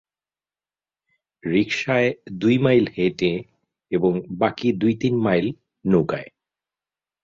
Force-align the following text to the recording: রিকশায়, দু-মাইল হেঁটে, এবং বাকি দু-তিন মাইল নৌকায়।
রিকশায়, 1.43 2.09
দু-মাইল 2.31 2.85
হেঁটে, 2.97 3.31
এবং 3.91 4.11
বাকি 4.31 4.67
দু-তিন 4.73 5.15
মাইল 5.17 5.47
নৌকায়। 5.85 6.29